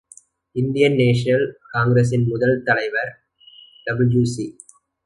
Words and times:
Indian 0.55 0.95
National 0.95 1.45
காங்கிரசின் 1.67 2.25
முதல் 2.27 2.57
தலைவர் 2.63 3.13
டபிள்யூ 3.87 4.23
ஸி. 4.35 4.47